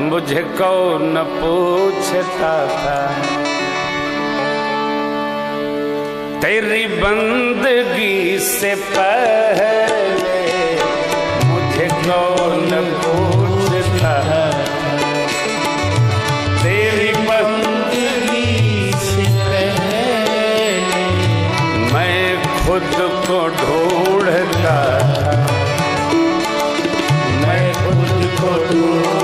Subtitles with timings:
[0.00, 2.98] मुझे कौन पूछता था।
[6.40, 10.38] तेरी बंदगी से पहले
[11.46, 12.70] मुझे कौन
[13.02, 14.14] पूछता
[16.62, 20.66] तेरी बंदगी से पहले
[21.92, 22.96] मैं खुद
[23.28, 24.76] को ढूंढता
[27.42, 29.19] मैं खुद को ढूंढता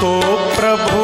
[0.00, 0.10] तो
[0.56, 0.99] प्रभु